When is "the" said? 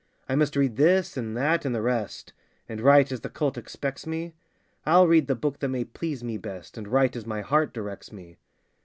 1.75-1.81, 3.21-3.29, 5.27-5.35